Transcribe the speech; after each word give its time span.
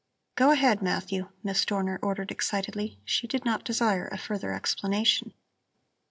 "Go 0.33 0.49
ahead, 0.49 0.81
Matthew," 0.81 1.29
Miss 1.43 1.63
Dorner 1.63 1.99
ordered 2.01 2.31
excitedly. 2.31 2.97
She 3.05 3.27
did 3.27 3.45
not 3.45 3.63
desire 3.63 4.07
a 4.07 4.17
further 4.17 4.51
explanation. 4.51 5.31